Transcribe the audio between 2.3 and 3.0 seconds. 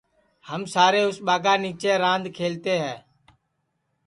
کھلتے ہے